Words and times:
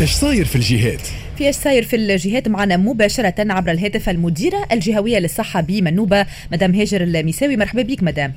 إيش 0.00 0.10
صاير 0.10 0.44
في 0.44 0.56
الجهات؟ 0.56 1.00
في 1.36 1.46
إيش 1.46 1.56
صاير 1.56 1.82
في 1.82 1.96
الجهات 1.96 2.48
معنا 2.48 2.76
مباشرة 2.76 3.34
عبر 3.38 3.70
الهاتف 3.70 4.08
المديرة 4.08 4.66
الجهوية 4.72 5.18
للصحة 5.18 5.60
بمنوبة 5.60 6.26
مدام 6.52 6.74
هاجر 6.74 7.02
الميساوي. 7.02 7.56
مرحبا 7.56 7.82
بك 7.82 8.02
مدام. 8.02 8.32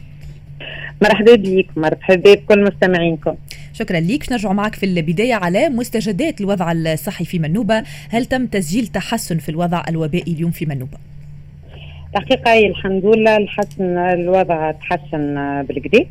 مرحبا 1.01 1.35
بك 1.35 1.67
مرحبا 1.75 2.33
بكل 2.33 2.63
مستمعينكم. 2.63 3.35
شكرا 3.73 3.99
لك 3.99 4.31
نرجع 4.31 4.53
معك 4.53 4.75
في 4.75 4.85
البداية 4.85 5.33
على 5.33 5.69
مستجدات 5.69 6.41
الوضع 6.41 6.71
الصحي 6.71 7.25
في 7.25 7.39
منوبة. 7.39 7.83
هل 8.09 8.25
تم 8.25 8.47
تسجيل 8.47 8.87
تحسن 8.87 9.37
في 9.37 9.49
الوضع 9.49 9.83
الوبائي 9.89 10.33
اليوم 10.33 10.51
في 10.51 10.65
منوبة؟ 10.65 10.97
الحقيقة 12.15 12.67
الحمد 12.67 13.05
لله 13.05 13.37
الحسن 13.37 13.97
الوضع 13.97 14.71
تحسن 14.71 15.35
بالكدا 15.63 16.05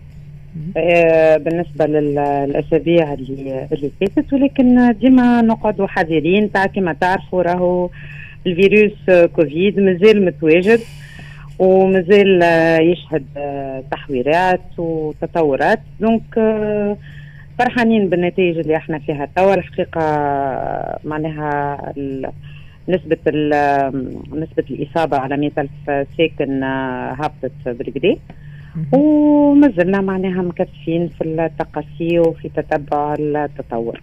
آه، 0.76 1.36
بالنسبة 1.36 1.86
للأسابيع 1.86 3.12
اللي 3.14 3.68
اللي 3.72 3.90
فاتت 4.00 4.32
ولكن 4.32 4.92
ديما 5.00 5.42
نقعدوا 5.42 5.86
حذرين 5.86 6.52
تاع 6.52 6.66
كما 6.66 6.92
تعرفوا 6.92 7.42
راهو 7.42 7.90
الفيروس 8.46 9.28
كوفيد 9.36 9.80
مازال 9.80 10.24
متواجد 10.24 10.80
ومازال 11.58 12.42
يشهد 12.82 13.24
تحويرات 13.90 14.60
وتطورات. 14.78 15.80
دونك 16.00 16.34
فرحانين 17.58 18.08
بالنتائج 18.08 18.58
اللي 18.58 18.76
إحنا 18.76 18.98
فيها. 18.98 19.28
توا 19.36 19.54
الحقيقة 19.54 20.00
معناها 21.04 21.78
نسبة 22.88 23.18
نسبة 24.34 24.64
الإصابة 24.70 25.16
على 25.16 25.36
100 25.36 25.50
ألف 25.58 26.06
ساكن 26.18 26.64
هبطت 27.12 27.52
بالكدا 27.66 28.16
وما 28.92 29.72
زلنا 29.76 30.00
معناها 30.00 30.42
مكثفين 30.42 31.08
في 31.18 31.24
التقصي 31.24 32.18
وفي 32.18 32.48
تتبع 32.48 33.14
التطور. 33.18 34.00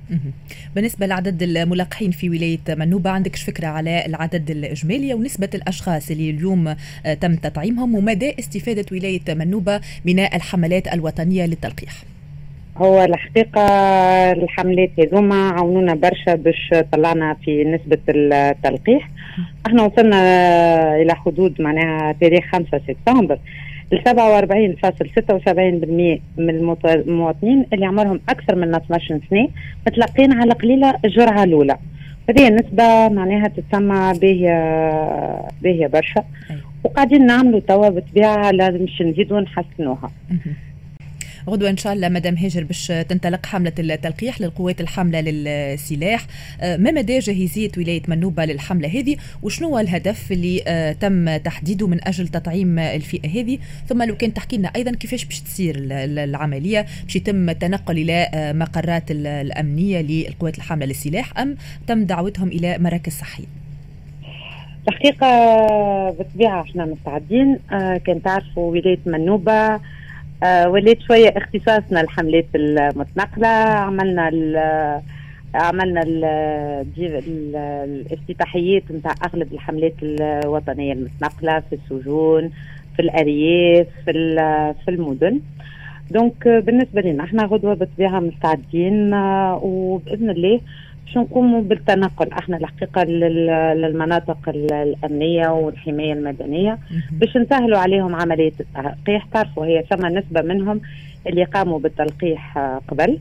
بالنسبة 0.76 1.06
لعدد 1.06 1.44
الملقحين 1.44 2.12
في 2.12 2.30
ولاية 2.30 2.60
منوبة 2.70 3.10
عندكش 3.10 3.44
فكرة 3.44 3.68
على 3.68 4.06
العدد 4.06 4.52
الإجمالي 4.52 5.14
ونسبة 5.14 5.50
الأشخاص 5.56 6.12
اللي 6.12 6.30
اليوم 6.30 6.68
آه، 6.68 7.14
تم 7.14 7.36
تطعيمهم 7.36 7.96
ومدى 7.96 8.36
استفادة 8.40 8.86
ولاية 8.92 9.22
منوبة 9.30 9.82
من 10.06 10.20
الحملات 10.20 10.94
الوطنية 10.94 11.46
للتلقيح؟ 11.46 11.94
هو 12.78 13.04
الحقيقة 13.04 13.62
الحملات 14.32 14.90
هذوما 15.00 15.50
عاونونا 15.50 15.96
برشا 15.96 16.36
باش 16.36 16.74
طلعنا 16.92 17.34
في 17.46 17.64
نسبة 17.64 17.98
التلقيح. 18.10 19.10
إحنا 19.68 19.84
وصلنا 19.84 20.18
إلى 20.96 21.16
حدود 21.16 21.62
معناها 21.62 22.12
تاريخ 22.12 22.46
5 22.52 22.82
سبتمبر. 22.88 23.40
ل 23.92 23.98
47.76% 23.98 24.00
من 26.38 26.50
المواطنين 26.86 27.66
اللي 27.74 27.86
عمرهم 27.86 28.20
أكثر 28.30 28.56
من 28.56 28.76
12 28.76 29.20
سنة 29.30 29.48
متلقين 29.88 30.34
على 30.34 30.52
قليلة 30.52 30.96
الجرعة 31.06 31.44
الأولى. 31.44 31.78
هذه 32.30 32.48
النسبة 32.48 33.10
معناها 33.10 33.48
تسمى 33.48 34.20
باهية 34.20 34.58
باهية 35.62 35.88
برشا. 35.88 36.24
وقاعدين 36.84 37.26
نعملوا 37.26 37.60
توا 37.60 37.90
بالطبيعة 37.90 38.52
باش 38.52 39.02
نزيدوا 39.02 39.42
نحسنوها 39.42 40.12
غدوة 41.50 41.70
إن 41.70 41.78
شاء 41.78 41.94
الله 41.94 42.10
مدام 42.10 42.36
هاجر 42.36 42.64
باش 42.64 42.88
تنطلق 42.88 43.46
حملة 43.46 43.74
التلقيح 43.80 44.42
للقوات 44.42 44.82
الحاملة 44.82 45.22
للسلاح. 45.22 46.26
آه، 46.62 46.78
ما 46.78 46.92
مدى 46.92 47.20
جاهزية 47.20 47.72
ولاية 47.78 48.02
منوبة 48.08 48.46
للحملة 48.46 48.88
هذه؟ 48.88 49.18
وشنو 49.44 49.80
الهدف 49.80 50.32
اللي 50.32 50.64
آه، 50.68 50.92
تم 50.92 51.38
تحديده 51.38 51.88
من 51.88 52.08
أجل 52.08 52.28
تطعيم 52.28 52.80
الفئة 52.80 53.30
هذه؟ 53.30 53.60
ثم 53.88 54.04
لو 54.04 54.16
كان 54.16 54.34
تحكي 54.34 54.58
لنا 54.58 54.72
أيضا 54.76 54.92
كيفاش 54.92 55.26
باش 55.26 55.40
تصير 55.40 55.76
العملية؟ 55.80 56.86
باش 57.04 57.16
يتم 57.16 57.50
التنقل 57.50 57.98
إلى 57.98 58.30
آه، 58.34 58.52
مقرات 58.54 59.12
الأمنية 59.12 60.02
للقوات 60.02 60.58
الحاملة 60.58 60.86
للسلاح 60.86 61.40
أم 61.40 61.56
تم 61.88 62.04
دعوتهم 62.04 62.48
إلى 62.48 62.78
مراكز 62.78 63.14
صحية؟ 63.14 63.46
الحقيقة 64.88 65.28
بالطبيعة 66.12 66.62
إحنا 66.62 66.86
مستعدين. 66.86 67.60
آه 67.72 67.98
كان 67.98 68.22
تعرفوا 68.22 68.72
ولاية 68.72 69.00
منوبة 69.06 69.80
آه 70.44 70.70
وليت 70.70 71.02
شوية 71.02 71.34
اختصاصنا 71.38 72.02
الحملات 72.02 72.46
المتنقلة 72.56 73.48
عملنا 73.48 74.30
ال 74.30 74.58
عملنا 75.56 76.02
ال 76.02 76.24
الافتتاحيات 77.56 78.84
نتاع 78.92 79.14
أغلب 79.26 79.54
الحملات 79.54 79.94
الوطنية 80.04 80.94
المتنقلة 80.94 81.60
في 81.70 81.76
السجون 81.76 82.52
في 82.96 83.02
الأرياف 83.02 83.88
في 84.06 84.12
في 84.86 84.92
المدن. 84.92 85.40
دونك 86.12 86.48
بالنسبة 86.48 87.02
لنا 87.02 87.24
إحنا 87.24 87.44
غدوة 87.46 87.74
بالطبيعة 87.74 88.20
مستعدين 88.20 89.14
آه، 89.14 89.60
وبإذن 89.64 90.30
الله 90.30 90.60
باش 91.08 91.18
نقوموا 91.18 91.62
بالتنقل. 91.62 92.32
إحنا 92.32 92.58
الحقيقة 92.58 93.04
للمناطق 93.04 94.50
الأمنية 94.50 95.48
والحماية 95.48 96.14
المدنية 96.14 96.78
باش 97.12 97.38
نسهلوا 97.38 97.78
عليهم 97.78 98.16
عملية 98.16 98.52
التلقيح. 98.60 99.26
تعرفوا 99.34 99.66
هي 99.66 99.84
ثم 99.90 100.06
نسبة 100.06 100.42
منهم 100.42 100.82
اللي 101.28 101.44
قاموا 101.44 101.80
بالتلقيح 101.80 102.58
قبل. 102.88 103.20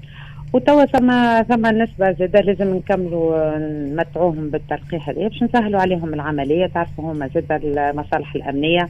وتوا 0.52 0.84
ثم 0.84 1.10
ثم 1.42 1.66
نسبة 1.66 2.12
زادة 2.12 2.40
لازم 2.40 2.76
نكملوا 2.76 3.58
نمتعوهم 3.58 4.50
بالتلقيح 4.50 5.08
هذه 5.08 5.28
باش 5.28 5.42
نسهلوا 5.42 5.80
عليهم 5.80 6.14
العملية. 6.14 6.66
تعرفوا 6.66 7.12
هما 7.12 7.28
زادة 7.34 7.60
المصالح 7.64 8.34
الأمنية 8.34 8.88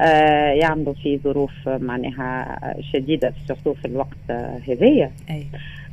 آه 0.00 0.50
يعملوا 0.50 0.94
في 0.94 1.18
ظروف 1.24 1.68
معناها 1.68 2.58
شديدة 2.92 3.32
surtout 3.48 3.74
في 3.74 3.84
الوقت 3.84 4.30
هذايا. 4.68 5.10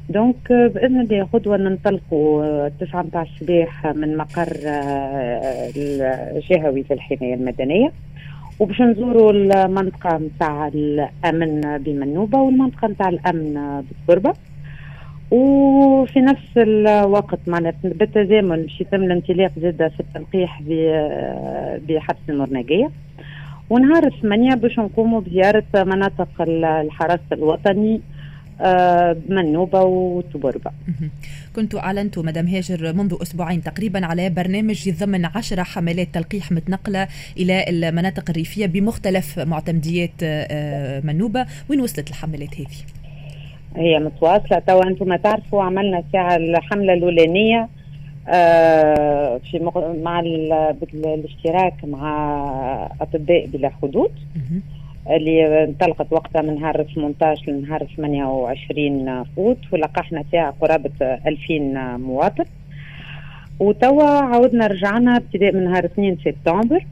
donc 0.10 0.52
بإذن 0.52 1.02
الله 1.02 1.28
غدوة 1.34 1.58
ننطلقوا 1.58 2.68
9 2.68 3.02
متاع 3.02 3.22
الصباح 3.22 3.86
من 3.86 4.18
مقر 4.18 4.58
آه، 4.66 5.70
الجهوي 5.76 6.84
في 6.84 6.94
الحماية 6.94 7.34
المدنية. 7.34 7.92
وباش 8.60 8.82
نزوروا 8.82 9.32
المنطقة 9.32 10.18
نتاع 10.18 10.68
الأمن 10.68 11.78
بمنوبه 11.78 12.42
والمنطقة 12.42 12.88
نتاع 12.88 13.10
الأمن 13.10 13.84
بالتربه 13.90 14.34
وفي 15.32 16.20
نفس 16.22 16.58
الوقت 16.58 17.40
معناتها 17.48 17.80
بالتزامن 17.84 18.62
باش 18.62 18.82
يتم 18.82 19.04
الانطلاق 19.04 19.52
زاده 19.62 19.90
في 19.90 20.00
التلقيح 20.00 20.62
آه، 20.72 21.80
بحبس 21.90 22.20
المرناقيه 22.30 22.90
ونهار 23.70 24.08
الثمانية 24.08 24.56
باش 24.56 24.80
نقوموا 24.80 25.22
بزيارة 25.22 25.64
مناطق 25.76 26.28
الحرس 26.42 27.20
الوطني 27.32 27.96
آه، 27.96 28.15
منوبة 29.30 29.82
وتبربة. 29.82 30.72
كنت 31.56 31.76
أعلنت 31.76 32.20
مدام 32.20 32.48
هاجر 32.48 32.94
منذ 32.94 33.16
أسبوعين 33.22 33.64
تقريبا 33.64 34.06
على 34.06 34.30
برنامج 34.30 34.88
يتضمن 34.88 35.26
عشرة 35.26 35.64
حملات 35.64 36.08
تلقيح 36.14 36.52
متنقلة 36.52 37.08
إلى 37.38 37.66
المناطق 37.70 38.30
الريفية 38.30 38.66
بمختلف 38.66 39.40
معتمديات 39.40 40.12
آه، 40.24 41.00
منوبة. 41.00 41.46
وين 41.70 41.82
وصلت 41.82 42.10
الحملات 42.10 42.56
هذه؟ 42.56 42.68
هي 43.76 44.00
متواصلة. 44.00 44.60
توا 44.60 44.88
أنتم 44.88 45.16
تعرفوا 45.16 45.64
عملنا 45.64 46.04
ساعة 46.14 46.36
الحملة 46.36 46.94
الأولانية 46.94 47.70
آه، 48.28 49.42
في 49.52 49.72
مع 50.04 50.20
الاشتراك 50.94 51.74
مع 51.84 52.90
أطباء 53.02 53.46
بلا 53.46 53.70
حدود. 53.82 54.12
اللي 55.10 55.64
انطلقت 55.64 56.08
وقتها 56.12 56.42
من 56.42 56.56
نهار 56.56 56.84
18 56.96 57.52
لنهار 57.52 57.88
28 57.98 59.24
فوت 59.24 59.58
ولقحنا 59.72 60.24
فيها 60.32 60.54
قرابة 60.62 60.92
2000 61.02 61.98
مواطن. 61.98 62.46
وتوا 63.60 64.04
عاودنا 64.04 64.68
رجعنا 64.68 65.18
ابتداء 65.18 65.54
من 65.54 65.64
نهار 65.64 65.86
2 65.86 66.18
سبتمبر 66.26 66.86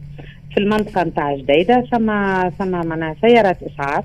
في 0.52 0.59
المنطقة 0.59 1.03
نتاع 1.03 1.35
جديدة 1.35 1.81
ثم 1.91 2.07
ثم 2.50 2.88
معناها 2.88 3.16
سيارات 3.22 3.57
إسعاف. 3.63 4.03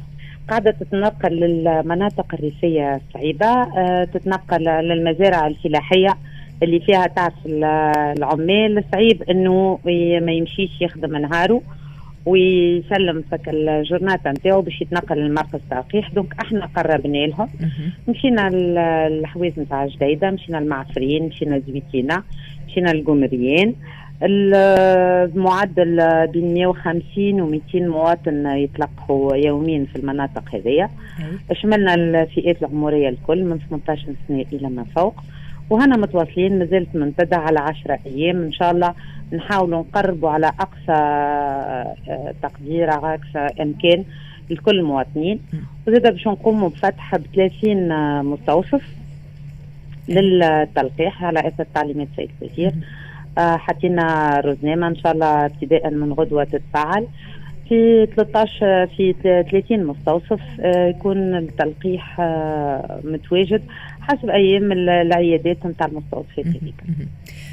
قاعدة 0.48 0.70
تتنقل 0.70 1.32
للمناطق 1.32 2.34
الريفية 2.34 2.96
الصعيبة 2.96 3.46
أه 3.46 4.04
تتنقل 4.04 4.64
للمزارع 4.64 5.46
الفلاحية 5.46 6.16
اللي 6.62 6.80
فيها 6.80 7.06
تعرف 7.06 7.34
العمال. 7.46 8.84
صعيب 8.92 9.22
إنه 9.22 9.78
ما 10.22 10.32
يمشيش 10.32 10.70
يخدم 10.80 11.16
نهاره. 11.16 11.62
ويسلم 12.28 13.24
فك 13.30 13.48
الجورنات 13.48 14.28
نتاعو 14.28 14.62
باش 14.62 14.80
يتنقل 14.80 15.16
للمركز 15.16 15.60
تلقيح 15.70 16.10
دونك 16.10 16.34
إحنا 16.40 16.66
قربنا 16.76 17.26
لهم. 17.26 17.48
مشينا 18.08 18.48
الحوايز 19.06 19.58
نتاع 19.58 19.86
جديدة 19.86 20.30
مشينا 20.30 20.58
المعفرين 20.58 21.28
مشينا 21.28 21.56
الزويتينا 21.56 22.22
مشينا 22.68 22.90
القمريين 22.90 23.74
المعدل 24.22 25.96
بين 26.32 26.54
150 26.54 27.40
و 27.40 27.46
200 27.46 27.80
مواطن 27.80 28.46
يتلقحوا 28.46 29.36
يوميا 29.36 29.86
في 29.92 29.98
المناطق 29.98 30.54
هذيا. 30.54 30.88
شملنا 31.52 31.94
الفئات 31.94 32.62
العمريه 32.62 33.08
الكل 33.08 33.44
من 33.44 33.58
18 33.58 34.02
سنة 34.28 34.44
إلى 34.52 34.68
ما 34.68 34.84
فوق. 34.84 35.14
وهنا 35.70 35.96
متواصلين 35.96 36.58
مازالت 36.58 36.96
منتدى 36.96 37.36
على 37.36 37.58
10 37.58 37.98
أيام. 38.06 38.42
إن 38.42 38.52
شاء 38.52 38.70
الله 38.70 38.94
نحاولوا 39.32 39.80
نقربوا 39.80 40.30
على 40.30 40.46
أقصى 40.46 40.92
آه، 40.92 42.34
تقدير 42.42 42.90
على 42.90 43.14
أقصى 43.14 43.62
إمكان 43.62 44.04
لكل 44.50 44.78
المواطنين. 44.78 45.40
وزاد 45.88 46.02
باش 46.12 46.26
نقوموا 46.28 46.68
بفتح 46.68 47.16
ب 47.16 47.22
30 47.34 48.24
مستوصف 48.24 48.82
للتلقيح 50.08 51.24
على 51.24 51.48
إثر 51.48 51.66
تعليمات 51.74 52.08
السيد 52.12 52.30
الوزير. 52.42 52.72
آه 53.38 53.56
حطينا 53.56 54.40
روزنامه 54.44 54.88
إن 54.88 54.96
شاء 54.96 55.12
الله 55.12 55.44
ابتداء 55.44 55.90
من 55.90 56.12
غدوة 56.12 56.44
تتفعل 56.44 57.06
في 57.68 58.06
13 58.16 58.86
في 58.96 59.14
30 59.50 59.86
مستوصف 59.86 60.40
آه 60.60 60.86
يكون 60.88 61.34
التلقيح 61.36 62.16
آه 62.20 63.00
متواجد 63.04 63.62
حسب 64.00 64.30
أيام 64.30 64.72
العيادات 64.72 65.66
نتاع 65.66 65.86
المستوصفات 65.86 66.46
هذيك. 66.46 66.74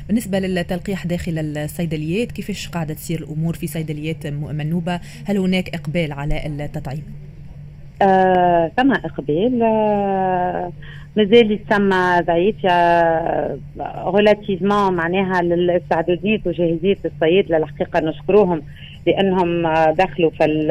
بالنسبة 0.07 0.39
للتلقيح 0.39 1.07
داخل 1.07 1.39
الصيدليات 1.39 2.31
كيفاش 2.31 2.69
قاعدة 2.69 2.93
تصير 2.93 3.19
الأمور 3.19 3.53
في 3.53 3.67
صيدليات 3.67 4.27
منوبة؟ 4.27 4.99
هل 5.25 5.37
هناك 5.37 5.75
إقبال 5.75 6.11
على 6.11 6.45
التطعيم؟ 6.45 7.03
آه 8.01 8.71
إقبال 8.79 9.63
آه 9.63 10.71
مازال 11.17 11.51
يتسمى 11.51 12.21
ضعيف 12.21 12.55
relativement 14.15 14.94
معناها 14.93 15.41
للاستعدادات 15.41 16.47
وجاهزية 16.47 16.97
الصيادله 17.05 17.57
الحقيقة 17.57 17.99
نشكروهم 17.99 18.61
لأنهم 19.07 19.67
دخلوا 19.93 20.29
في 20.29 20.67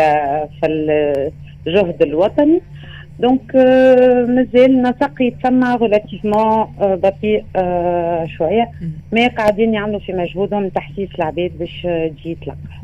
في 0.61 0.67
الجهد 1.67 2.03
الوطني 2.03 2.63
donc 3.19 3.57
مازال 4.29 4.83
نسق 4.83 5.23
يتسمى 5.23 5.77
relativement 5.81 6.65
بطيء 6.81 7.45
شوية 8.39 8.71
ما 9.13 9.27
قاعدين 9.29 9.75
يعملوا 9.75 10.01
في 10.01 10.13
مجهودهم 10.13 10.69
تحسيس 10.69 11.09
العباد 11.19 11.53
باش 11.59 11.83
تجي 11.83 12.35
تلقح 12.35 12.83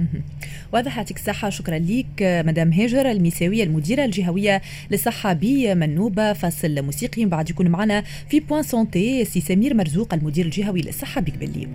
واضح 0.72 0.96
يعطيك 0.96 1.16
الصحة 1.16 1.50
شكرا 1.50 1.78
ليك 1.78 2.06
مدام 2.20 2.72
هاجر 2.72 3.10
المساوية 3.10 3.64
المديرة 3.64 4.04
الجهوية 4.04 4.60
للصحة 4.90 5.32
بمنوبة 5.32 6.32
فصل 6.32 6.82
موسيقي. 6.82 7.24
بعد 7.24 7.50
يكون 7.50 7.68
معنا 7.68 8.02
في 8.28 8.40
point 8.40 8.62
santé 8.62 9.24
سي 9.24 9.40
سمير 9.40 9.74
مرزوق 9.74 10.14
المدير 10.14 10.44
الجهوي 10.44 10.80
للصحة 10.80 11.20
بقبلي 11.20 11.66